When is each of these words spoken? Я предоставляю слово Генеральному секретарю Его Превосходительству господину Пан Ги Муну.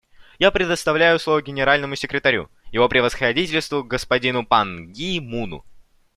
Я 0.39 0.49
предоставляю 0.49 1.19
слово 1.19 1.43
Генеральному 1.43 1.95
секретарю 1.95 2.49
Его 2.71 2.89
Превосходительству 2.89 3.83
господину 3.83 4.43
Пан 4.43 4.91
Ги 4.91 5.19
Муну. 5.19 5.63